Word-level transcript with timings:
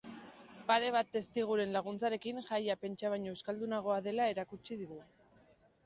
Pare 0.71 0.87
bat 0.95 1.11
testiguren 1.17 1.75
laguntzarekin, 1.77 2.41
jaia 2.47 2.79
pentsa 2.87 3.13
baino 3.15 3.31
euskaldunagoa 3.35 4.03
dela 4.11 4.31
erakutsi 4.35 4.85
digu. 4.85 5.03